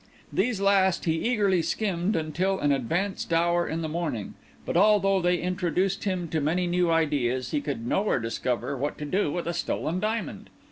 [0.33, 4.33] These last he eagerly skimmed until an advanced hour in the morning;
[4.65, 9.05] but although they introduced him to many new ideas, he could nowhere discover what to
[9.05, 10.49] do with a stolen diamond.